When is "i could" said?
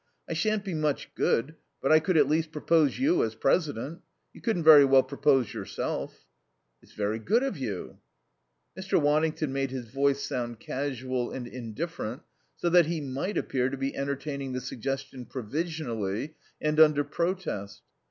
1.91-2.17